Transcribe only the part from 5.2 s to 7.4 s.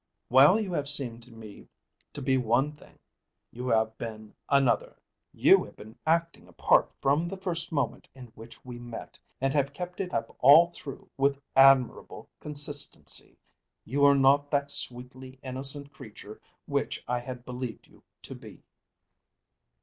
You have been acting a part from the